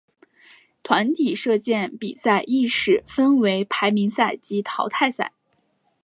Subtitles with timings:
[0.81, 5.31] 团体射箭比赛亦是分为排名赛及淘汰赛。